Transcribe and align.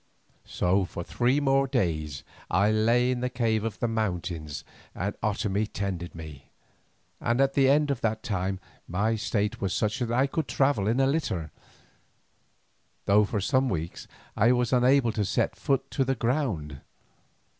So 0.47 0.83
for 0.83 1.03
three 1.03 1.39
more 1.39 1.67
days 1.67 2.23
I 2.49 2.71
lay 2.71 3.11
in 3.11 3.19
the 3.19 3.29
cave 3.29 3.63
of 3.63 3.77
the 3.77 3.87
mountains 3.87 4.63
and 4.95 5.15
Otomie 5.21 5.67
tended 5.71 6.15
me, 6.15 6.49
and 7.19 7.39
at 7.39 7.53
the 7.53 7.69
end 7.69 7.91
of 7.91 8.01
that 8.01 8.23
time 8.23 8.59
my 8.87 9.15
state 9.15 9.61
was 9.61 9.75
such 9.75 9.99
that 9.99 10.11
I 10.11 10.25
could 10.25 10.47
travel 10.47 10.87
in 10.87 10.99
a 10.99 11.05
litter, 11.05 11.51
though 13.05 13.25
for 13.25 13.39
some 13.41 13.69
weeks 13.69 14.07
I 14.35 14.51
was 14.53 14.73
unable 14.73 15.11
to 15.11 15.23
set 15.23 15.55
foot 15.55 15.91
to 15.91 16.03
the 16.03 16.15
ground. 16.15 16.81